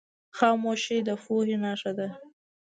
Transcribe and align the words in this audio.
خاموشي، 0.37 0.97
د 1.07 1.09
پوهې 1.23 1.55
نښه 1.63 1.91
ده. 1.97 2.07